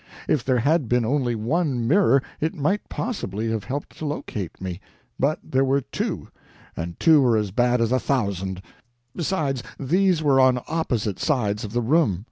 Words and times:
If 0.27 0.43
there 0.43 0.57
had 0.57 0.89
been 0.89 1.05
only 1.05 1.35
one 1.35 1.87
mirror, 1.87 2.23
it 2.39 2.55
might 2.55 2.89
possibly 2.89 3.51
have 3.51 3.65
helped 3.65 3.95
to 3.99 4.05
locate 4.07 4.59
me; 4.59 4.81
but 5.19 5.37
there 5.43 5.63
were 5.63 5.81
two, 5.81 6.27
and 6.75 6.99
two 6.99 7.21
were 7.21 7.37
as 7.37 7.51
bad 7.51 7.79
as 7.79 7.91
a 7.91 7.99
thousand; 7.99 8.63
besides, 9.15 9.61
these 9.79 10.23
were 10.23 10.39
on 10.39 10.59
opposite 10.67 11.19
sides 11.19 11.63
of 11.63 11.73
the 11.73 11.81
room. 11.83 12.19